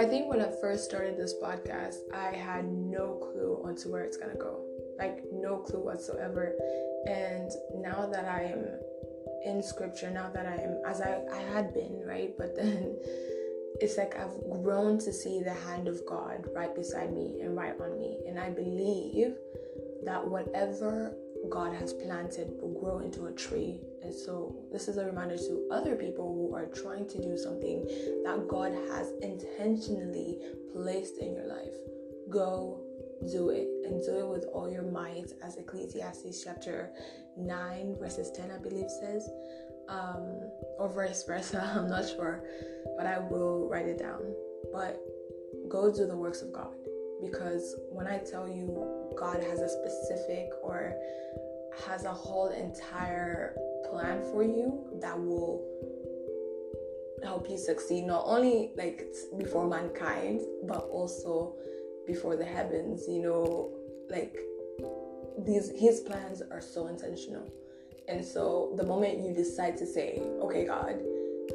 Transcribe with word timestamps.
I 0.00 0.06
think 0.06 0.30
when 0.30 0.40
I 0.40 0.50
first 0.62 0.86
started 0.86 1.18
this 1.18 1.34
podcast, 1.34 1.96
I 2.14 2.34
had 2.34 2.64
no 2.72 3.20
clue 3.20 3.60
onto 3.62 3.92
where 3.92 4.02
it's 4.02 4.16
gonna 4.16 4.34
go. 4.34 4.64
Like 4.98 5.22
no 5.30 5.58
clue 5.58 5.84
whatsoever. 5.84 6.54
And 7.06 7.50
now 7.74 8.08
that 8.10 8.24
I 8.24 8.44
am 8.44 8.64
in 9.44 9.62
scripture, 9.62 10.08
now 10.08 10.30
that 10.30 10.46
I 10.46 10.54
am 10.54 10.80
as 10.86 11.02
I, 11.02 11.20
I 11.30 11.42
had 11.52 11.74
been, 11.74 12.00
right? 12.06 12.32
But 12.38 12.56
then 12.56 12.96
it's 13.82 13.98
like 13.98 14.16
I've 14.16 14.40
grown 14.62 14.98
to 15.00 15.12
see 15.12 15.42
the 15.42 15.52
hand 15.52 15.86
of 15.86 16.00
God 16.06 16.46
right 16.56 16.74
beside 16.74 17.12
me 17.12 17.38
and 17.42 17.54
right 17.54 17.78
on 17.78 17.98
me. 17.98 18.20
And 18.26 18.38
I 18.38 18.48
believe 18.48 19.34
that 20.06 20.26
whatever 20.26 21.12
God 21.48 21.72
has 21.74 21.92
planted 21.94 22.52
will 22.60 22.78
grow 22.78 22.98
into 22.98 23.26
a 23.26 23.32
tree. 23.32 23.80
And 24.02 24.14
so, 24.14 24.54
this 24.70 24.88
is 24.88 24.98
a 24.98 25.04
reminder 25.04 25.36
to 25.36 25.68
other 25.72 25.96
people 25.96 26.34
who 26.34 26.54
are 26.54 26.66
trying 26.66 27.08
to 27.08 27.18
do 27.20 27.36
something 27.38 27.86
that 28.24 28.46
God 28.48 28.72
has 28.90 29.12
intentionally 29.22 30.38
placed 30.72 31.18
in 31.18 31.32
your 31.32 31.46
life. 31.46 31.72
Go 32.28 32.80
do 33.30 33.50
it 33.50 33.68
and 33.84 34.02
do 34.02 34.20
it 34.20 34.28
with 34.28 34.44
all 34.52 34.70
your 34.70 34.82
might, 34.82 35.32
as 35.42 35.56
Ecclesiastes 35.56 36.42
chapter 36.42 36.90
9, 37.36 37.96
verses 37.98 38.30
10, 38.32 38.50
I 38.50 38.58
believe, 38.58 38.90
says. 38.90 39.28
Um, 39.88 40.50
or 40.78 40.88
vice 40.88 41.24
versa, 41.24 41.68
I'm 41.76 41.88
not 41.88 42.08
sure, 42.08 42.44
but 42.96 43.06
I 43.06 43.18
will 43.18 43.68
write 43.68 43.86
it 43.86 43.98
down. 43.98 44.20
But 44.72 45.00
go 45.68 45.92
do 45.92 46.06
the 46.06 46.16
works 46.16 46.42
of 46.42 46.52
God 46.52 46.74
because 47.22 47.76
when 47.90 48.06
I 48.06 48.18
tell 48.18 48.48
you 48.48 49.12
God 49.16 49.42
has 49.42 49.60
a 49.60 49.68
specific 49.68 50.50
or 50.62 50.94
has 51.86 52.04
a 52.04 52.12
whole 52.12 52.48
entire 52.48 53.56
plan 53.90 54.22
for 54.30 54.42
you 54.42 54.86
that 55.00 55.18
will 55.18 55.66
help 57.22 57.50
you 57.50 57.58
succeed 57.58 58.04
not 58.04 58.22
only 58.24 58.70
like 58.76 59.06
before 59.36 59.68
mankind 59.68 60.40
but 60.66 60.88
also 60.90 61.54
before 62.06 62.34
the 62.34 62.44
heavens 62.44 63.04
you 63.06 63.20
know 63.22 63.70
like 64.08 64.38
these 65.44 65.70
his 65.76 66.00
plans 66.00 66.42
are 66.50 66.60
so 66.60 66.86
intentional. 66.86 67.50
And 68.08 68.24
so 68.24 68.72
the 68.76 68.84
moment 68.84 69.24
you 69.24 69.32
decide 69.32 69.76
to 69.78 69.86
say 69.86 70.20
okay 70.40 70.66
god 70.66 70.98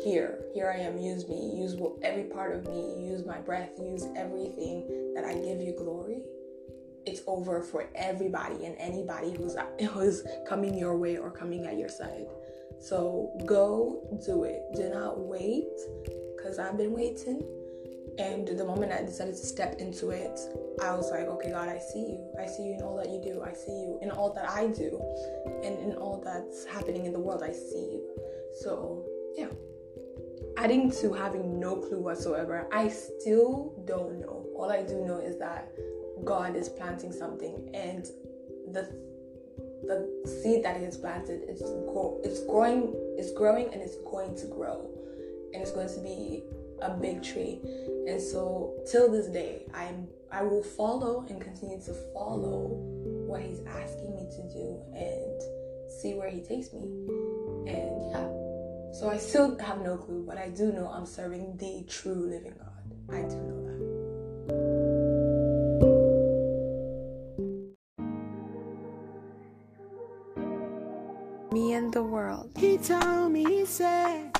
here 0.03 0.39
here 0.53 0.73
i 0.75 0.79
am 0.79 0.97
use 0.97 1.27
me 1.27 1.55
use 1.55 1.75
every 2.01 2.23
part 2.23 2.55
of 2.55 2.65
me 2.67 2.95
use 2.99 3.25
my 3.25 3.39
breath 3.39 3.71
use 3.79 4.05
everything 4.15 5.13
that 5.15 5.25
i 5.25 5.33
give 5.33 5.59
you 5.61 5.73
glory 5.77 6.21
it's 7.05 7.21
over 7.27 7.61
for 7.61 7.88
everybody 7.95 8.66
and 8.66 8.75
anybody 8.79 9.31
who's 9.33 9.55
who's 9.91 10.23
coming 10.47 10.77
your 10.77 10.97
way 10.97 11.17
or 11.17 11.31
coming 11.31 11.66
at 11.66 11.77
your 11.77 11.89
side. 11.89 12.27
So 12.79 13.31
go 13.45 14.19
do 14.25 14.43
it. 14.43 14.61
Do 14.75 14.89
not 14.89 15.19
wait 15.19 15.69
because 16.35 16.59
I've 16.59 16.77
been 16.77 16.91
waiting. 16.91 17.43
And 18.17 18.47
the 18.47 18.63
moment 18.63 18.93
I 18.93 19.01
decided 19.01 19.35
to 19.35 19.45
step 19.45 19.75
into 19.79 20.11
it, 20.11 20.39
I 20.81 20.93
was 20.93 21.11
like, 21.11 21.25
okay, 21.25 21.51
God, 21.51 21.67
I 21.67 21.79
see 21.79 21.99
you. 21.99 22.33
I 22.39 22.45
see 22.45 22.63
you 22.63 22.75
in 22.75 22.81
all 22.81 22.95
that 22.95 23.09
you 23.09 23.21
do. 23.21 23.43
I 23.43 23.51
see 23.51 23.71
you 23.71 23.99
in 24.01 24.09
all 24.09 24.33
that 24.33 24.49
I 24.49 24.67
do. 24.67 25.01
And 25.63 25.77
in 25.79 25.97
all 25.97 26.21
that's 26.23 26.66
happening 26.66 27.05
in 27.05 27.11
the 27.11 27.19
world, 27.19 27.43
I 27.43 27.51
see 27.51 27.91
you. 27.91 28.07
So, 28.61 29.05
yeah. 29.35 29.49
Adding 30.58 30.92
to 31.02 31.14
having 31.14 31.59
no 31.59 31.75
clue 31.75 32.00
whatsoever, 32.00 32.67
I 32.72 32.88
still 32.88 33.84
don't 33.86 34.20
know. 34.20 34.45
All 34.56 34.72
I 34.72 34.84
do 34.84 35.06
know 35.06 35.20
is 35.20 35.38
that 35.39 35.72
God 36.23 36.56
is 36.56 36.70
planting 36.70 37.12
something, 37.12 37.70
and 37.73 38.06
the 38.72 38.89
the 39.84 40.09
seed 40.42 40.64
that 40.64 40.78
He 40.78 40.84
has 40.86 40.97
planted 40.97 41.42
is 41.50 41.62
it's 41.62 42.44
growing, 42.45 42.94
it's 43.17 43.31
growing, 43.34 43.72
and 43.73 43.81
it's 43.81 43.97
going 43.97 44.36
to 44.38 44.47
grow, 44.47 44.89
and 45.53 45.62
it's 45.62 45.72
going 45.72 45.89
to 45.89 46.00
be 46.00 46.44
a 46.81 46.92
big 46.92 47.22
tree. 47.22 47.59
And 48.08 48.22
so, 48.22 48.73
till 48.90 49.12
this 49.12 49.28
day, 49.28 49.66
I'm 49.73 50.08
I 50.31 50.44
will 50.44 50.64
follow 50.64 51.25
and 51.30 51.40
continue 51.41 51.79
to 51.81 51.94
follow 52.13 52.69
what 53.28 53.41
He's 53.41 53.62
asking 53.68 54.16
me 54.16 54.28
to 54.31 54.41
do, 54.53 54.81
and 54.96 55.91
see 56.02 56.13
where 56.13 56.29
He 56.29 56.41
takes 56.41 56.72
me. 56.74 56.81
And 58.95 59.03
yeah, 59.03 59.09
so 59.09 59.09
I 59.09 59.17
still 59.17 59.57
have 59.59 59.81
no 59.81 59.97
clue, 59.97 60.23
but 60.25 60.38
I 60.38 60.50
do 60.50 60.72
know 60.72 60.88
I'm 60.88 61.06
serving 61.06 61.57
the 61.57 61.83
true 61.88 62.13
living 62.13 62.56
God. 62.57 62.69
I 63.09 63.22
do 63.28 63.35
know 63.35 63.61
that. 63.66 63.75
me 71.51 71.72
and 71.72 71.94
the 71.94 72.03
world. 72.03 72.51
He 72.57 72.78
told 72.78 73.31
me, 73.31 73.45
he 73.45 73.66
said, 73.66 74.38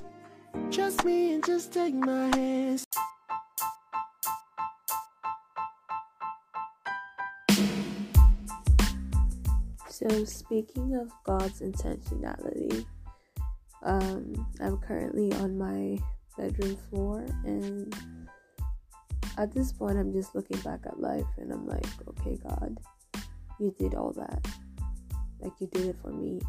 trust 0.70 1.06
me 1.06 1.34
and 1.34 1.46
just 1.46 1.72
take 1.72 1.94
my 1.94 2.28
hands. 2.36 2.84
So, 9.90 10.26
speaking 10.26 10.96
of 10.96 11.10
God's 11.24 11.62
intentionality, 11.62 12.86
um, 13.86 14.48
I'm 14.60 14.78
currently 14.78 15.32
on 15.34 15.58
my 15.58 15.98
bedroom 16.38 16.76
floor, 16.90 17.26
and 17.46 17.96
at 19.38 19.54
this 19.54 19.72
point, 19.72 19.98
I'm 19.98 20.12
just 20.12 20.36
looking 20.36 20.60
back 20.60 20.82
at 20.86 21.00
life 21.00 21.26
and 21.38 21.52
I'm 21.52 21.68
like, 21.68 21.86
okay, 22.08 22.38
God, 22.48 22.78
you 23.60 23.74
did 23.78 23.94
all 23.94 24.12
that. 24.14 24.48
Like, 25.40 25.54
you 25.60 25.68
did 25.68 25.88
it 25.88 25.98
for 26.02 26.10
me. 26.10 26.42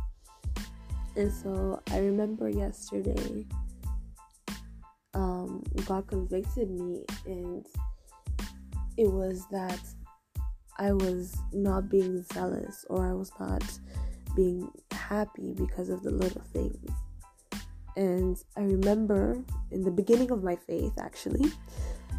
And 1.17 1.33
so 1.33 1.81
I 1.91 1.99
remember 1.99 2.49
yesterday, 2.49 3.47
um, 5.15 5.63
God 5.87 6.07
convicted 6.07 6.71
me, 6.71 7.05
and 7.25 7.67
it 8.97 9.11
was 9.11 9.47
that 9.51 9.81
I 10.79 10.93
was 10.93 11.37
not 11.53 11.89
being 11.89 12.23
zealous 12.23 12.85
or 12.89 13.09
I 13.09 13.15
was 13.15 13.33
not 13.41 13.65
being 14.35 14.71
happy 14.91 15.55
because 15.55 15.89
of 15.89 16.03
the 16.03 16.11
little 16.11 16.43
things. 16.53 16.91
And 17.97 18.43
I 18.57 18.61
remember 18.61 19.43
in 19.71 19.83
the 19.83 19.91
beginning 19.91 20.31
of 20.31 20.43
my 20.43 20.57
faith, 20.57 20.93
actually, 21.01 21.51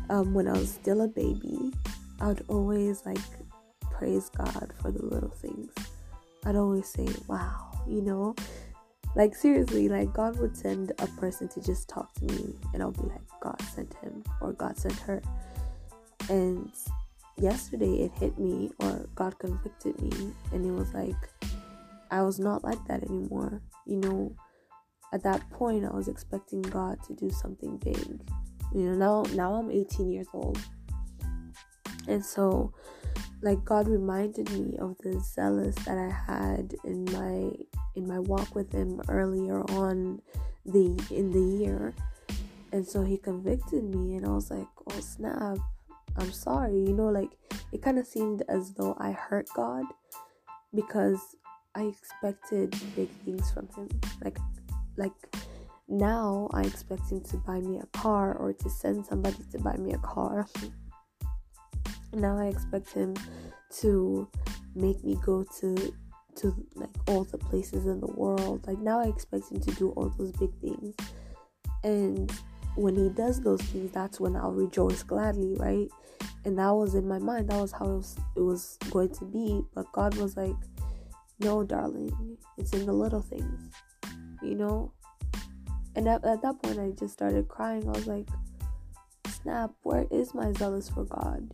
um, 0.09 0.33
when 0.33 0.47
I 0.47 0.53
was 0.53 0.71
still 0.71 1.01
a 1.01 1.07
baby, 1.07 1.71
I 2.19 2.27
would 2.27 2.45
always 2.47 3.05
like 3.05 3.19
praise 3.91 4.29
God 4.29 4.73
for 4.81 4.91
the 4.91 5.05
little 5.05 5.29
things. 5.29 5.71
I'd 6.45 6.55
always 6.55 6.87
say, 6.87 7.07
wow, 7.27 7.71
you 7.87 8.01
know, 8.01 8.35
like 9.15 9.35
seriously, 9.35 9.89
like 9.89 10.13
God 10.13 10.39
would 10.39 10.55
send 10.55 10.93
a 10.99 11.07
person 11.19 11.47
to 11.49 11.61
just 11.61 11.89
talk 11.89 12.13
to 12.15 12.25
me 12.25 12.55
and 12.73 12.81
I'll 12.81 12.91
be 12.91 13.01
like, 13.01 13.21
God 13.41 13.61
sent 13.61 13.93
him 13.95 14.23
or 14.41 14.53
God 14.53 14.77
sent 14.77 14.97
her. 14.99 15.21
And 16.29 16.71
yesterday 17.37 18.03
it 18.03 18.11
hit 18.13 18.37
me 18.39 18.71
or 18.79 19.07
God 19.15 19.37
convicted 19.39 19.99
me 20.01 20.33
and 20.51 20.65
it 20.65 20.71
was 20.71 20.93
like 20.93 21.15
I 22.09 22.21
was 22.21 22.39
not 22.39 22.63
like 22.63 22.83
that 22.87 23.03
anymore. 23.03 23.61
You 23.85 23.97
know, 23.97 24.35
at 25.13 25.23
that 25.23 25.49
point 25.51 25.85
I 25.85 25.95
was 25.95 26.07
expecting 26.07 26.61
God 26.61 26.97
to 27.07 27.13
do 27.13 27.29
something 27.29 27.77
big. 27.77 28.21
You 28.73 28.91
know, 28.91 28.95
now 28.95 29.35
now 29.35 29.53
I'm 29.55 29.71
18 29.71 30.09
years 30.09 30.27
old. 30.33 30.59
And 32.07 32.23
so 32.23 32.73
like 33.41 33.63
God 33.63 33.87
reminded 33.87 34.51
me 34.51 34.77
of 34.79 34.97
the 34.99 35.19
zealous 35.19 35.75
that 35.85 35.97
I 35.97 36.09
had 36.09 36.75
in 36.83 37.05
my 37.05 37.51
in 37.95 38.07
my 38.07 38.19
walk 38.19 38.55
with 38.55 38.71
him 38.71 39.01
earlier 39.09 39.61
on 39.71 40.21
the 40.65 40.99
in 41.11 41.31
the 41.31 41.63
year. 41.63 41.93
And 42.71 42.85
so 42.85 43.03
he 43.03 43.17
convicted 43.17 43.83
me 43.83 44.15
and 44.15 44.25
I 44.25 44.29
was 44.29 44.51
like, 44.51 44.67
"Oh 44.91 44.99
snap. 44.99 45.57
I'm 46.17 46.31
sorry." 46.31 46.79
You 46.79 46.93
know, 46.93 47.07
like 47.07 47.37
it 47.71 47.81
kind 47.81 47.99
of 47.99 48.07
seemed 48.07 48.43
as 48.49 48.73
though 48.73 48.95
I 48.99 49.11
hurt 49.11 49.47
God 49.55 49.85
because 50.73 51.19
I 51.75 51.83
expected 51.83 52.75
big 52.95 53.09
things 53.23 53.51
from 53.51 53.69
him. 53.69 53.87
Like 54.23 54.37
like 54.97 55.13
now 55.87 56.49
I 56.53 56.63
expect 56.63 57.09
him 57.09 57.21
to 57.25 57.37
buy 57.37 57.59
me 57.59 57.79
a 57.79 57.97
car 57.97 58.35
or 58.35 58.53
to 58.53 58.69
send 58.69 59.05
somebody 59.05 59.37
to 59.51 59.59
buy 59.59 59.77
me 59.77 59.93
a 59.93 59.97
car. 59.99 60.47
now 62.13 62.37
I 62.37 62.47
expect 62.47 62.91
him 62.91 63.15
to 63.79 64.27
make 64.75 65.03
me 65.03 65.17
go 65.23 65.45
to 65.59 65.93
to 66.37 66.67
like 66.75 66.89
all 67.07 67.23
the 67.23 67.37
places 67.37 67.85
in 67.85 67.99
the 67.99 68.07
world. 68.07 68.65
Like 68.67 68.79
now 68.79 68.99
I 68.99 69.07
expect 69.07 69.51
him 69.51 69.59
to 69.61 69.71
do 69.71 69.89
all 69.91 70.09
those 70.17 70.31
big 70.33 70.51
things. 70.61 70.95
And 71.83 72.31
when 72.75 72.95
he 72.95 73.09
does 73.09 73.41
those 73.41 73.61
things, 73.61 73.91
that's 73.91 74.19
when 74.19 74.35
I'll 74.35 74.51
rejoice 74.51 75.01
gladly, 75.03 75.55
right? 75.55 75.87
And 76.45 76.59
that 76.59 76.69
was 76.69 76.95
in 76.95 77.07
my 77.07 77.17
mind. 77.17 77.49
That 77.49 77.59
was 77.59 77.71
how 77.71 77.85
it 77.85 77.95
was, 77.95 78.15
it 78.35 78.41
was 78.41 78.77
going 78.91 79.09
to 79.15 79.25
be. 79.25 79.61
But 79.73 79.91
God 79.91 80.15
was 80.15 80.37
like, 80.37 80.55
no, 81.39 81.63
darling, 81.63 82.37
it's 82.57 82.73
in 82.73 82.85
the 82.85 82.93
little 82.93 83.21
things, 83.21 83.71
you 84.41 84.55
know? 84.55 84.91
And 85.95 86.07
at, 86.07 86.23
at 86.25 86.41
that 86.41 86.61
point, 86.61 86.79
I 86.79 86.91
just 86.91 87.13
started 87.13 87.47
crying. 87.47 87.87
I 87.87 87.91
was 87.91 88.07
like, 88.07 88.27
snap, 89.27 89.71
where 89.83 90.05
is 90.11 90.33
my 90.33 90.51
zealous 90.53 90.89
for 90.89 91.05
God? 91.05 91.51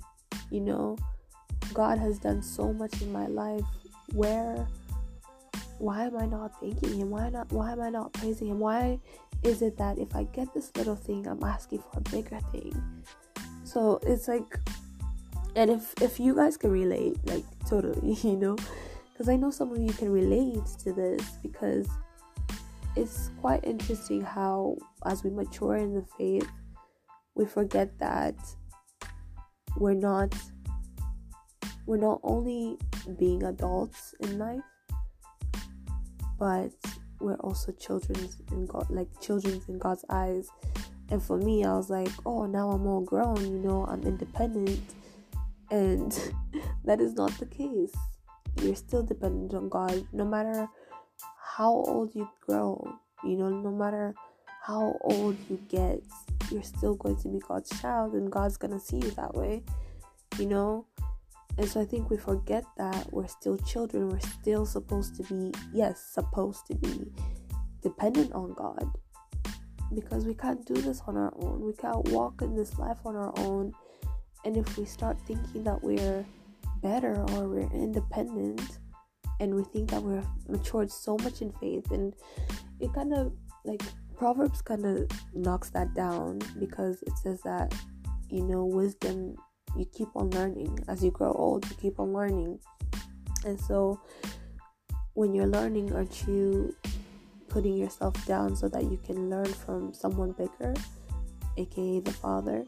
You 0.50 0.62
know? 0.62 0.98
God 1.74 1.98
has 1.98 2.20
done 2.20 2.42
so 2.42 2.74
much 2.74 3.02
in 3.02 3.12
my 3.12 3.28
life. 3.28 3.66
Where 4.14 4.68
why 5.80 6.06
am 6.06 6.18
I 6.18 6.26
not 6.26 6.60
thanking 6.60 7.00
him? 7.00 7.10
Why 7.10 7.30
not 7.30 7.52
why 7.52 7.72
am 7.72 7.82
I 7.82 7.90
not 7.90 8.14
praising 8.14 8.48
him? 8.48 8.60
Why 8.60 9.00
is 9.44 9.62
it 9.62 9.78
that 9.78 9.98
if 9.98 10.16
I 10.16 10.24
get 10.24 10.54
this 10.54 10.72
little 10.78 10.96
thing 10.96 11.28
I'm 11.28 11.44
asking 11.44 11.80
for 11.80 11.98
a 11.98 12.02
bigger 12.02 12.40
thing? 12.52 12.82
So 13.64 14.00
it's 14.04 14.28
like, 14.28 14.60
and 15.56 15.72
if 15.72 15.94
if 16.02 16.20
you 16.20 16.36
guys 16.36 16.58
can 16.58 16.72
relate, 16.72 17.18
like 17.26 17.44
totally, 17.68 18.14
you 18.24 18.36
know, 18.36 18.56
because 19.12 19.30
I 19.30 19.36
know 19.36 19.52
some 19.52 19.72
of 19.72 19.80
you 19.80 19.92
can 19.94 20.12
relate 20.12 20.66
to 20.84 20.94
this 20.94 21.22
because 21.42 21.88
it's 22.96 23.32
quite 23.42 23.64
interesting 23.64 24.22
how 24.22 24.78
as 25.06 25.24
we 25.24 25.30
mature 25.30 25.78
in 25.78 25.94
the 25.94 26.06
faith, 26.18 26.50
we 27.36 27.46
forget 27.46 27.98
that 28.00 28.36
we're 29.78 29.94
not 29.94 30.36
we're 31.86 31.98
not 31.98 32.20
only 32.24 32.78
being 33.18 33.44
adults 33.44 34.16
in 34.22 34.38
life, 34.38 34.62
but 36.40 36.72
we're 37.20 37.36
also 37.36 37.72
children 37.74 38.30
in 38.52 38.66
God, 38.68 38.88
like 38.90 39.08
children 39.20 39.62
in 39.68 39.80
God's 39.80 40.06
eyes. 40.10 40.48
And 41.10 41.22
for 41.22 41.38
me, 41.38 41.66
I 41.66 41.74
was 41.74 41.90
like, 41.90 42.10
oh, 42.26 42.46
now 42.46 42.70
I'm 42.72 42.88
all 42.88 43.02
grown, 43.02 43.42
you 43.42 43.60
know, 43.60 43.86
I'm 43.86 44.04
independent. 44.04 44.80
And 45.72 46.12
that 46.86 47.02
is 47.02 47.16
not 47.16 47.32
the 47.40 47.46
case. 47.48 47.94
You're 48.62 48.76
still 48.76 49.04
dependent 49.04 49.54
on 49.54 49.68
God, 49.68 50.08
no 50.14 50.24
matter 50.24 50.70
how 51.56 51.72
old 51.72 52.16
you 52.16 52.28
grow, 52.42 52.96
you 53.24 53.38
know, 53.38 53.50
no 53.50 53.70
matter 53.70 54.16
how 54.64 54.98
old 55.02 55.38
you 55.50 55.60
get, 55.70 56.02
you're 56.50 56.64
still 56.64 56.96
going 56.96 57.16
to 57.18 57.28
be 57.28 57.40
God's 57.48 57.70
child, 57.80 58.14
and 58.14 58.32
God's 58.32 58.58
gonna 58.58 58.80
see 58.80 58.98
you 58.98 59.12
that 59.12 59.36
way, 59.36 59.64
you 60.40 60.48
know. 60.48 60.88
And 61.60 61.70
so 61.70 61.80
I 61.80 61.86
think 61.86 62.10
we 62.10 62.18
forget 62.18 62.64
that 62.78 63.14
we're 63.14 63.28
still 63.28 63.58
children. 63.60 64.10
We're 64.10 64.20
still 64.20 64.66
supposed 64.66 65.16
to 65.18 65.24
be, 65.24 65.54
yes, 65.72 66.04
supposed 66.12 66.66
to 66.68 66.76
be 66.76 67.12
dependent 67.84 68.34
on 68.34 68.54
God. 68.54 68.90
Because 69.94 70.26
we 70.26 70.34
can't 70.34 70.66
do 70.66 70.74
this 70.74 71.02
on 71.06 71.16
our 71.16 71.32
own. 71.40 71.62
We 71.62 71.74
can't 71.74 72.08
walk 72.10 72.42
in 72.42 72.56
this 72.56 72.80
life 72.80 72.98
on 73.06 73.16
our 73.16 73.32
own. 73.38 73.74
And 74.44 74.58
if 74.58 74.76
we 74.76 74.86
start 74.86 75.22
thinking 75.28 75.64
that 75.66 75.84
we're 75.84 76.26
better 76.82 77.22
or 77.34 77.48
we're 77.48 77.72
independent 77.72 78.80
and 79.44 79.54
we 79.54 79.64
think 79.66 79.92
that 79.92 80.02
we're 80.02 80.24
matured 80.48 80.90
so 80.90 81.18
much 81.18 81.42
in 81.42 81.52
faith, 81.60 81.92
and 81.92 82.14
it 82.80 82.94
kind 82.94 83.14
of 83.14 83.34
like 83.66 83.82
Proverbs 84.16 84.62
kind 84.62 84.86
of 84.86 85.12
knocks 85.34 85.70
that 85.72 85.94
down 85.94 86.40
because 86.58 87.02
it 87.04 87.12
says 87.22 87.42
that, 87.44 87.74
you 88.30 88.42
know, 88.42 88.64
wisdom 88.64 89.36
you 89.78 89.86
keep 89.86 90.08
on 90.16 90.30
learning. 90.30 90.80
As 90.88 91.04
you 91.04 91.12
grow 91.12 91.34
old 91.34 91.70
you 91.70 91.76
keep 91.76 92.00
on 92.00 92.14
learning. 92.14 92.60
And 93.46 93.60
so 93.60 94.00
when 95.14 95.34
you're 95.34 95.48
learning 95.48 95.94
aren't 95.94 96.26
you 96.26 96.76
putting 97.50 97.76
yourself 97.76 98.14
down 98.26 98.56
so 98.56 98.70
that 98.70 98.84
you 98.84 98.98
can 99.06 99.30
learn 99.30 99.46
from 99.46 99.94
someone 99.94 100.32
bigger 100.32 100.74
aka 101.58 102.00
the 102.00 102.14
father? 102.14 102.66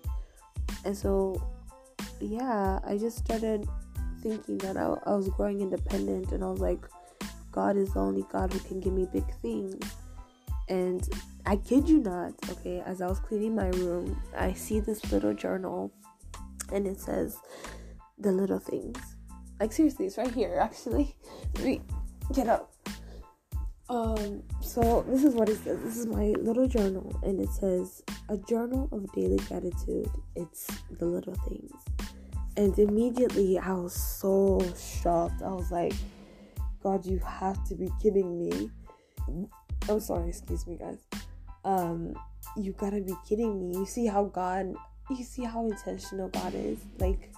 And 0.84 0.96
so 0.96 1.42
yeah 2.22 2.80
i 2.88 2.98
just 2.98 3.18
started 3.18 3.68
thinking 4.26 4.58
that 4.60 4.78
I, 4.78 4.94
I 5.06 5.16
was 5.16 5.30
growing 5.30 5.62
independent 5.62 6.32
and 6.32 6.44
i 6.44 6.48
was 6.48 6.60
like 6.60 6.84
god 7.52 7.78
is 7.78 7.94
the 7.94 8.00
only 8.00 8.26
god 8.32 8.52
who 8.52 8.60
can 8.60 8.80
give 8.80 8.94
me 8.94 9.08
big 9.12 9.30
things 9.42 9.80
and 10.70 11.08
i 11.46 11.56
kid 11.56 11.88
you 11.88 12.00
not 12.00 12.34
okay 12.50 12.82
as 12.86 13.02
i 13.02 13.08
was 13.08 13.20
cleaning 13.20 13.56
my 13.56 13.68
room 13.68 14.20
i 14.38 14.52
see 14.54 14.80
this 14.80 15.12
little 15.12 15.34
journal 15.34 15.92
and 16.72 16.88
it 16.88 17.00
says 17.00 17.38
the 18.18 18.32
little 18.32 18.60
things. 18.60 18.98
Like 19.60 19.72
seriously, 19.72 20.06
it's 20.06 20.18
right 20.18 20.32
here 20.32 20.58
actually. 20.60 21.16
Me 21.64 21.82
get 22.34 22.48
up. 22.48 22.72
Um, 23.88 24.42
so 24.62 25.06
this 25.08 25.24
is 25.24 25.36
what 25.36 25.48
it 25.48 25.58
says. 25.58 25.80
This 25.84 25.98
is 25.98 26.08
my 26.08 26.34
little 26.40 26.68
journal, 26.68 27.20
and 27.24 27.40
it 27.40 27.50
says 27.50 28.04
a 28.30 28.38
journal 28.38 28.90
of 28.92 29.12
daily 29.14 29.38
gratitude. 29.48 30.10
It's 30.36 30.68
the 31.00 31.06
little 31.06 31.36
things. 31.48 31.72
And 32.58 32.78
immediately 32.80 33.60
I 33.60 33.74
was 33.74 33.94
so 33.94 34.62
shocked. 35.02 35.42
I 35.42 35.50
was 35.50 35.72
like, 35.72 35.94
God, 36.82 37.06
you 37.06 37.20
have 37.20 37.64
to 37.68 37.76
be 37.76 37.90
kidding 38.02 38.38
me. 38.38 38.70
I'm 39.90 40.00
sorry, 40.00 40.30
excuse 40.30 40.66
me, 40.66 40.78
guys. 40.78 41.00
Um, 41.64 42.16
you 42.56 42.74
gotta 42.74 43.02
be 43.02 43.16
kidding 43.28 43.60
me. 43.60 43.78
You 43.78 43.86
see 43.86 44.06
how 44.06 44.26
God 44.26 44.76
you 45.10 45.24
see 45.24 45.44
how 45.44 45.68
intentional 45.68 46.30
God 46.30 46.54
is. 46.56 46.80
Like 47.00 47.32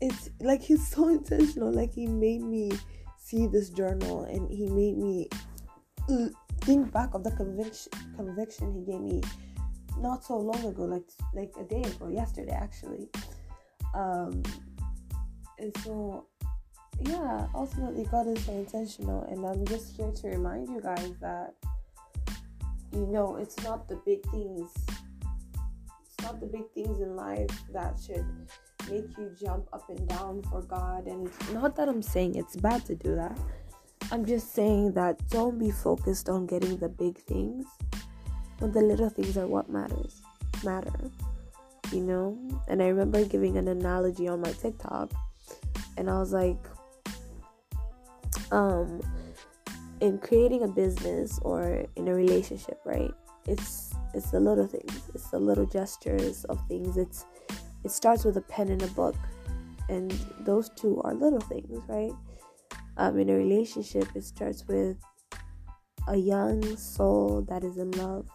it's 0.00 0.30
like 0.40 0.62
he's 0.62 0.86
so 0.86 1.08
intentional. 1.08 1.72
Like 1.72 1.92
he 1.92 2.06
made 2.06 2.42
me 2.42 2.72
see 3.16 3.46
this 3.46 3.70
journal 3.70 4.24
and 4.24 4.50
he 4.50 4.66
made 4.66 4.96
me 4.96 5.28
think 6.62 6.92
back 6.92 7.14
of 7.14 7.22
the 7.24 7.30
conviction 7.32 7.92
conviction 8.16 8.72
he 8.72 8.90
gave 8.90 9.00
me 9.00 9.22
not 9.98 10.24
so 10.24 10.36
long 10.36 10.64
ago, 10.64 10.84
like 10.84 11.08
like 11.34 11.52
a 11.58 11.64
day 11.64 11.82
ago, 11.82 12.08
yesterday 12.08 12.52
actually. 12.52 13.08
Um 13.94 14.42
and 15.58 15.76
so 15.78 16.26
yeah, 17.00 17.46
ultimately 17.54 18.04
God 18.04 18.26
is 18.28 18.44
so 18.44 18.52
intentional 18.52 19.22
and 19.24 19.44
I'm 19.46 19.64
just 19.66 19.96
here 19.96 20.10
to 20.10 20.28
remind 20.28 20.68
you 20.68 20.80
guys 20.80 21.12
that 21.20 21.54
you 22.92 23.06
know 23.06 23.36
it's 23.36 23.62
not 23.62 23.88
the 23.88 23.96
big 24.04 24.22
things 24.30 24.70
it's 26.02 26.22
not 26.22 26.40
the 26.40 26.46
big 26.46 26.70
things 26.74 27.00
in 27.00 27.16
life 27.16 27.50
that 27.72 27.98
should 28.04 28.26
make 28.90 29.16
you 29.16 29.34
jump 29.40 29.66
up 29.72 29.88
and 29.88 30.08
down 30.08 30.42
for 30.50 30.62
God. 30.62 31.06
And 31.06 31.30
not 31.52 31.76
that 31.76 31.88
I'm 31.88 32.02
saying 32.02 32.34
it's 32.34 32.56
bad 32.56 32.84
to 32.86 32.94
do 32.94 33.14
that. 33.14 33.38
I'm 34.12 34.24
just 34.24 34.54
saying 34.54 34.92
that 34.94 35.28
don't 35.28 35.58
be 35.58 35.70
focused 35.70 36.28
on 36.28 36.46
getting 36.46 36.76
the 36.78 36.88
big 36.88 37.18
things 37.18 37.66
but 38.60 38.74
the 38.74 38.80
little 38.80 39.08
things 39.08 39.38
are 39.38 39.46
what 39.46 39.70
matters. 39.70 40.20
Matter. 40.62 40.92
You 41.92 42.00
know? 42.00 42.38
And 42.68 42.82
I 42.82 42.88
remember 42.88 43.24
giving 43.24 43.56
an 43.56 43.68
analogy 43.68 44.28
on 44.28 44.40
my 44.40 44.52
TikTok 44.52 45.10
and 45.96 46.08
I 46.08 46.18
was 46.18 46.32
like, 46.32 46.58
um, 48.52 49.00
in 50.00 50.18
creating 50.18 50.62
a 50.62 50.68
business 50.68 51.38
or 51.42 51.84
in 51.96 52.08
a 52.08 52.14
relationship, 52.14 52.80
right? 52.84 53.12
It's 53.46 53.90
it's 54.14 54.30
the 54.30 54.40
little 54.40 54.66
things 54.66 55.02
it's 55.14 55.30
the 55.30 55.38
little 55.38 55.66
gestures 55.66 56.44
of 56.44 56.58
things 56.66 56.96
it's 56.96 57.26
it 57.84 57.90
starts 57.90 58.24
with 58.24 58.36
a 58.36 58.40
pen 58.42 58.68
and 58.68 58.82
a 58.82 58.86
book 58.88 59.14
and 59.88 60.10
those 60.40 60.68
two 60.70 61.00
are 61.02 61.14
little 61.14 61.40
things 61.40 61.80
right 61.88 62.12
um, 62.96 63.18
in 63.18 63.30
a 63.30 63.34
relationship 63.34 64.06
it 64.14 64.24
starts 64.24 64.66
with 64.66 64.96
a 66.08 66.16
young 66.16 66.76
soul 66.76 67.44
that 67.48 67.62
is 67.62 67.78
in 67.78 67.90
love 67.92 68.28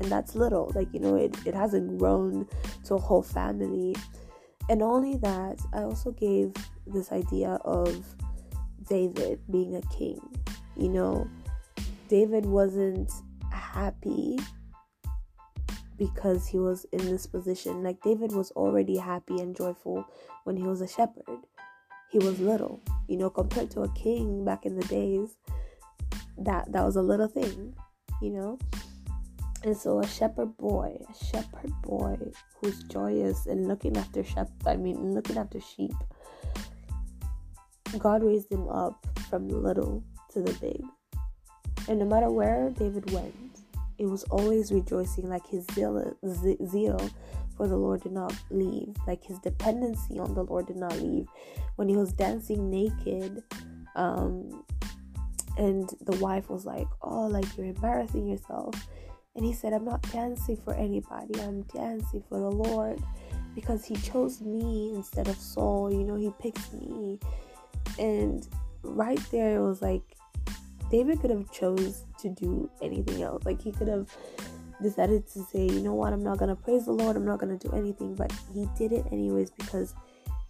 and 0.00 0.10
that's 0.10 0.34
little 0.34 0.70
like 0.74 0.88
you 0.92 1.00
know 1.00 1.14
it, 1.14 1.34
it 1.46 1.54
hasn't 1.54 1.98
grown 1.98 2.46
to 2.84 2.94
a 2.94 2.98
whole 2.98 3.22
family 3.22 3.94
and 4.68 4.82
only 4.82 5.16
that 5.16 5.58
i 5.72 5.82
also 5.82 6.10
gave 6.12 6.52
this 6.86 7.12
idea 7.12 7.58
of 7.64 8.04
david 8.88 9.38
being 9.50 9.76
a 9.76 9.82
king 9.94 10.20
you 10.76 10.88
know 10.88 11.28
david 12.08 12.44
wasn't 12.44 13.10
happy 13.52 14.38
because 16.00 16.46
he 16.46 16.58
was 16.58 16.86
in 16.92 17.04
this 17.04 17.26
position. 17.26 17.82
Like 17.82 18.00
David 18.02 18.32
was 18.32 18.50
already 18.52 18.96
happy 18.96 19.38
and 19.38 19.54
joyful 19.54 20.04
when 20.44 20.56
he 20.56 20.62
was 20.62 20.80
a 20.80 20.88
shepherd. 20.88 21.44
He 22.10 22.18
was 22.18 22.40
little, 22.40 22.80
you 23.06 23.18
know, 23.18 23.28
compared 23.28 23.70
to 23.72 23.82
a 23.82 23.92
king 23.92 24.42
back 24.42 24.64
in 24.64 24.76
the 24.76 24.86
days. 24.86 25.36
That 26.38 26.72
that 26.72 26.84
was 26.84 26.96
a 26.96 27.02
little 27.02 27.28
thing, 27.28 27.76
you 28.22 28.30
know. 28.30 28.58
And 29.62 29.76
so 29.76 30.00
a 30.00 30.06
shepherd 30.06 30.56
boy, 30.56 30.96
a 31.08 31.24
shepherd 31.24 31.72
boy 31.82 32.16
who's 32.60 32.82
joyous 32.84 33.46
and 33.46 33.68
looking 33.68 33.96
after 33.96 34.24
shep 34.24 34.50
I 34.66 34.76
mean 34.76 35.14
looking 35.14 35.36
after 35.36 35.60
sheep. 35.60 35.94
God 37.98 38.22
raised 38.22 38.50
him 38.50 38.68
up 38.68 39.06
from 39.28 39.48
the 39.48 39.56
little 39.56 40.02
to 40.32 40.40
the 40.40 40.52
big. 40.54 40.82
And 41.88 41.98
no 41.98 42.06
matter 42.06 42.30
where 42.30 42.70
David 42.70 43.10
went, 43.10 43.34
it 43.98 44.06
was 44.06 44.24
always 44.24 44.72
rejoicing, 44.72 45.28
like 45.28 45.46
his 45.46 45.66
zeal, 45.74 46.16
zeal 46.66 47.10
for 47.56 47.68
the 47.68 47.76
Lord 47.76 48.02
did 48.02 48.12
not 48.12 48.34
leave, 48.50 48.94
like 49.06 49.22
his 49.22 49.38
dependency 49.40 50.18
on 50.18 50.34
the 50.34 50.44
Lord 50.44 50.66
did 50.66 50.76
not 50.76 50.98
leave. 51.00 51.26
When 51.76 51.88
he 51.88 51.96
was 51.96 52.12
dancing 52.12 52.70
naked, 52.70 53.42
um, 53.96 54.64
and 55.58 55.90
the 56.00 56.16
wife 56.16 56.48
was 56.48 56.64
like, 56.64 56.86
Oh, 57.02 57.26
like 57.26 57.44
you're 57.56 57.66
embarrassing 57.66 58.26
yourself. 58.26 58.74
And 59.36 59.44
he 59.44 59.52
said, 59.52 59.72
I'm 59.72 59.84
not 59.84 60.02
dancing 60.10 60.56
for 60.56 60.74
anybody, 60.74 61.40
I'm 61.40 61.62
dancing 61.62 62.22
for 62.28 62.38
the 62.38 62.50
Lord 62.50 63.00
because 63.54 63.84
he 63.84 63.94
chose 63.96 64.40
me 64.40 64.92
instead 64.94 65.28
of 65.28 65.36
Saul. 65.36 65.92
You 65.92 66.04
know, 66.04 66.16
he 66.16 66.30
picked 66.40 66.72
me. 66.72 67.18
And 67.98 68.46
right 68.82 69.20
there, 69.30 69.56
it 69.56 69.62
was 69.62 69.82
like 69.82 70.02
David 70.90 71.20
could 71.20 71.30
have 71.30 71.50
chose 71.52 72.04
to 72.18 72.28
do 72.28 72.68
anything 72.82 73.22
else. 73.22 73.44
Like 73.44 73.60
he 73.62 73.72
could 73.72 73.88
have 73.88 74.08
decided 74.82 75.26
to 75.28 75.40
say, 75.44 75.66
you 75.66 75.80
know 75.80 75.94
what, 75.94 76.12
I'm 76.12 76.24
not 76.24 76.38
gonna 76.38 76.56
praise 76.56 76.86
the 76.86 76.92
Lord, 76.92 77.16
I'm 77.16 77.24
not 77.24 77.38
gonna 77.38 77.58
do 77.58 77.70
anything, 77.70 78.14
but 78.14 78.32
he 78.52 78.66
did 78.76 78.92
it 78.92 79.06
anyways 79.12 79.50
because 79.50 79.94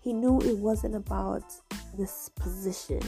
he 0.00 0.12
knew 0.12 0.40
it 0.40 0.56
wasn't 0.56 0.94
about 0.94 1.44
this 1.98 2.30
position. 2.36 3.02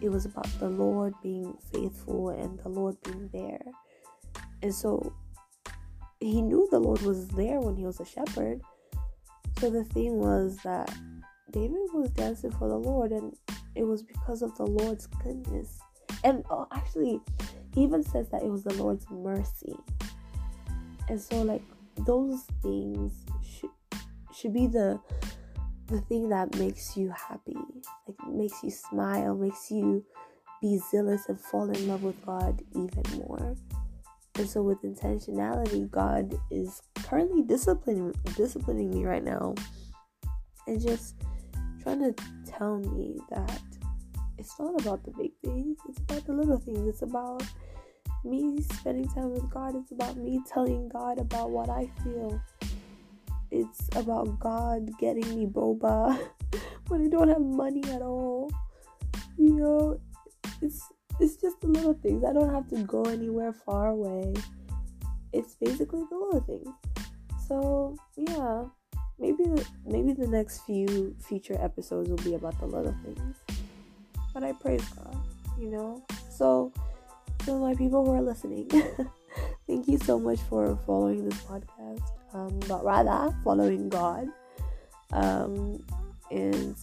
It 0.00 0.10
was 0.10 0.26
about 0.26 0.48
the 0.58 0.68
Lord 0.68 1.14
being 1.22 1.56
faithful 1.72 2.30
and 2.30 2.58
the 2.58 2.68
Lord 2.68 2.96
being 3.04 3.30
there. 3.32 3.62
And 4.62 4.74
so 4.74 5.12
he 6.20 6.40
knew 6.40 6.68
the 6.70 6.78
Lord 6.78 7.02
was 7.02 7.28
there 7.28 7.60
when 7.60 7.76
he 7.76 7.84
was 7.84 8.00
a 8.00 8.04
shepherd. 8.04 8.60
So 9.58 9.70
the 9.70 9.84
thing 9.84 10.18
was 10.18 10.56
that 10.64 10.92
David 11.50 11.78
was 11.92 12.10
dancing 12.10 12.52
for 12.52 12.68
the 12.68 12.76
Lord, 12.76 13.12
and 13.12 13.34
it 13.74 13.84
was 13.84 14.02
because 14.02 14.42
of 14.42 14.56
the 14.56 14.66
Lord's 14.66 15.06
goodness. 15.06 15.80
And 16.24 16.44
oh, 16.50 16.66
actually, 16.72 17.20
he 17.74 17.82
even 17.82 18.02
says 18.02 18.28
that 18.30 18.42
it 18.42 18.50
was 18.50 18.64
the 18.64 18.74
Lord's 18.74 19.06
mercy. 19.10 19.76
And 21.08 21.20
so, 21.20 21.42
like 21.42 21.62
those 22.06 22.44
things 22.62 23.12
should 23.42 23.70
should 24.34 24.54
be 24.54 24.66
the 24.66 24.98
the 25.86 26.00
thing 26.02 26.28
that 26.30 26.56
makes 26.56 26.96
you 26.96 27.10
happy, 27.10 27.56
like 28.06 28.28
makes 28.28 28.62
you 28.62 28.70
smile, 28.70 29.34
makes 29.34 29.70
you 29.70 30.04
be 30.60 30.78
zealous 30.90 31.28
and 31.28 31.38
fall 31.38 31.68
in 31.70 31.88
love 31.88 32.02
with 32.02 32.24
God 32.24 32.62
even 32.74 33.02
more. 33.18 33.56
And 34.36 34.48
so 34.48 34.62
with 34.62 34.82
intentionality, 34.82 35.90
God 35.90 36.34
is 36.50 36.80
currently 36.94 37.42
disciplining 37.42 38.14
disciplining 38.36 38.90
me 38.90 39.04
right 39.04 39.22
now 39.22 39.54
and 40.66 40.80
just 40.80 41.16
trying 41.82 42.00
to 42.00 42.14
tell 42.46 42.78
me 42.78 43.18
that 43.30 43.60
it's 44.38 44.58
not 44.58 44.80
about 44.80 45.04
the 45.04 45.10
big 45.12 45.32
things, 45.44 45.78
it's 45.88 45.98
about 45.98 46.24
the 46.26 46.32
little 46.32 46.58
things. 46.58 46.88
It's 46.88 47.02
about 47.02 47.42
me 48.24 48.60
spending 48.62 49.08
time 49.08 49.32
with 49.32 49.48
God. 49.50 49.76
It's 49.76 49.92
about 49.92 50.16
me 50.16 50.40
telling 50.52 50.88
God 50.88 51.18
about 51.18 51.50
what 51.50 51.68
I 51.68 51.90
feel. 52.02 52.40
It's 53.50 53.88
about 53.94 54.38
God 54.40 54.90
getting 54.98 55.28
me 55.34 55.46
boba 55.46 56.18
when 56.88 57.04
I 57.04 57.08
don't 57.08 57.28
have 57.28 57.40
money 57.42 57.82
at 57.90 58.02
all. 58.02 58.50
You 59.36 59.54
know, 59.56 60.00
it's 60.60 60.82
it's 61.20 61.36
just 61.36 61.60
the 61.60 61.68
little 61.68 61.94
things. 61.94 62.24
I 62.24 62.32
don't 62.32 62.52
have 62.52 62.68
to 62.68 62.82
go 62.84 63.02
anywhere 63.04 63.52
far 63.52 63.88
away. 63.88 64.34
It's 65.32 65.54
basically 65.54 66.04
the 66.10 66.16
little 66.16 66.40
things. 66.40 66.68
So 67.48 67.96
yeah, 68.16 68.64
maybe 69.18 69.44
the, 69.44 69.66
maybe 69.86 70.12
the 70.12 70.26
next 70.26 70.60
few 70.66 71.14
future 71.20 71.56
episodes 71.60 72.08
will 72.10 72.16
be 72.18 72.34
about 72.34 72.58
the 72.58 72.66
little 72.66 72.94
things. 73.04 73.36
But 74.34 74.44
I 74.44 74.52
praise 74.52 74.84
God, 74.90 75.16
you 75.58 75.70
know. 75.70 76.04
So, 76.30 76.72
to 77.44 77.54
my 77.58 77.74
people 77.74 78.04
who 78.04 78.12
are 78.12 78.22
listening, 78.22 78.68
thank 79.66 79.88
you 79.88 79.98
so 79.98 80.18
much 80.18 80.40
for 80.40 80.78
following 80.86 81.28
this 81.28 81.40
podcast. 81.42 82.02
Um, 82.32 82.58
but 82.66 82.84
rather 82.84 83.34
following 83.44 83.88
God. 83.88 84.28
Um, 85.12 85.84
and 86.30 86.74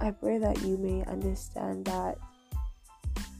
I 0.00 0.10
pray 0.10 0.38
that 0.38 0.62
you 0.62 0.78
may 0.78 1.04
understand 1.04 1.84
that 1.84 2.18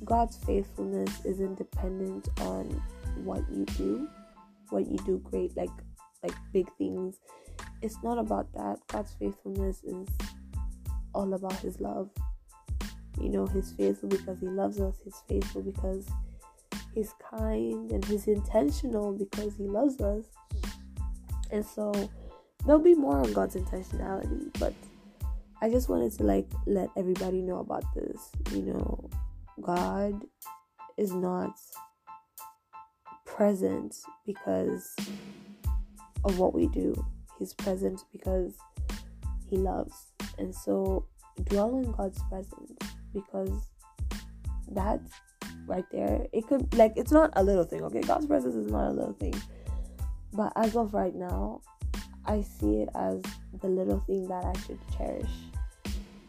God's 0.05 0.37
faithfulness 0.39 1.25
isn't 1.25 1.57
dependent 1.57 2.29
on 2.41 2.83
what 3.23 3.43
you 3.51 3.65
do, 3.77 4.09
what 4.71 4.87
you 4.87 4.99
do 4.99 5.19
great, 5.19 5.57
like 5.57 5.71
like 6.23 6.35
big 6.53 6.67
things. 6.79 7.21
It's 7.83 8.03
not 8.03 8.19
about 8.19 8.53
that. 8.55 8.79
God's 8.89 9.13
faithfulness 9.13 9.83
is 9.85 10.09
all 11.15 11.35
about 11.35 11.55
His 11.57 11.81
love. 11.81 12.11
You 13.21 13.29
know, 13.29 13.47
He's 13.47 13.73
faithful 13.73 14.09
because 14.09 14.41
He 14.41 14.47
loves 14.47 14.81
us. 14.81 14.97
He's 15.05 15.23
faithful 15.29 15.63
because 15.63 16.09
He's 16.95 17.15
kind, 17.31 17.91
and 17.93 18.05
He's 18.05 18.27
intentional 18.27 19.13
because 19.13 19.55
He 19.57 19.65
loves 19.65 20.01
us. 20.01 20.25
And 21.51 21.65
so 21.65 21.93
there'll 22.65 22.83
be 22.83 22.95
more 22.95 23.19
on 23.19 23.33
God's 23.33 23.57
intentionality, 23.57 24.51
but 24.59 24.73
I 25.61 25.71
just 25.71 25.89
wanted 25.89 26.13
to 26.13 26.25
like 26.25 26.47
let 26.67 26.89
everybody 26.97 27.41
know 27.43 27.59
about 27.59 27.85
this. 27.95 28.31
You 28.53 28.63
know, 28.63 29.11
God 29.61 30.23
is 30.97 31.13
not 31.13 31.59
present 33.25 33.97
because 34.27 34.95
of 36.25 36.39
what 36.39 36.55
we 36.55 36.69
do. 36.69 36.95
He's 37.39 37.55
present 37.55 38.05
because 38.13 38.57
he 39.49 39.57
loves. 39.57 40.13
And 40.39 40.55
so 40.55 41.07
dwell 41.45 41.77
in 41.79 41.93
God's 41.93 42.21
presence 42.29 42.73
because 43.13 43.51
that 44.73 45.01
right 45.67 45.85
there, 45.91 46.27
it 46.33 46.47
could 46.47 46.73
like 46.75 46.93
it's 46.97 47.13
not 47.13 47.31
a 47.37 47.43
little 47.43 47.65
thing, 47.65 47.83
okay? 47.83 48.01
God's 48.01 48.27
presence 48.27 48.55
is 48.55 48.71
not 48.71 48.89
a 48.89 48.93
little 48.93 49.15
thing. 49.15 49.35
But 50.33 50.53
as 50.57 50.77
of 50.77 50.95
right 50.95 51.15
now, 51.15 51.61
I 52.27 52.43
see 52.43 52.79
it 52.79 52.89
as 52.95 53.23
the 53.61 53.69
little 53.69 54.01
thing 54.01 54.27
that 54.29 54.45
I 54.45 54.59
should 54.61 54.81
cherish. 54.97 55.31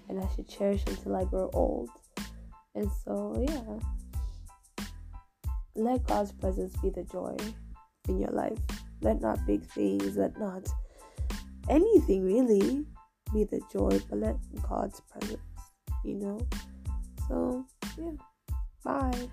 And 0.10 0.24
I 0.24 0.28
should 0.36 0.48
cherish 0.48 0.84
until 0.88 1.16
I 1.16 1.24
grow 1.24 1.50
old. 1.54 1.90
And 2.76 2.90
so, 3.04 3.44
yeah. 3.48 4.86
Let 5.76 6.06
God's 6.08 6.32
presence 6.32 6.76
be 6.78 6.90
the 6.90 7.04
joy 7.04 7.36
in 8.08 8.20
your 8.20 8.32
life. 8.32 8.58
Let 9.02 9.22
not 9.22 9.46
big 9.46 9.64
things, 9.64 10.16
let 10.18 10.38
not 10.40 10.68
anything 11.70 12.24
really 12.24 12.86
be 13.34 13.44
the 13.44 13.62
joy, 13.72 14.00
but 14.10 14.20
let 14.20 14.36
God's 14.68 15.02
presence, 15.02 15.42
you 16.04 16.16
know? 16.16 16.48
So, 17.28 17.66
yeah. 17.98 18.12
Bye. 18.84 19.28